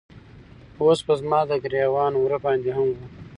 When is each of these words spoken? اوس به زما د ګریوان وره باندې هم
اوس 0.81 0.99
به 1.05 1.13
زما 1.19 1.39
د 1.49 1.51
ګریوان 1.63 2.13
وره 2.17 2.37
باندې 2.45 2.69
هم 2.77 2.89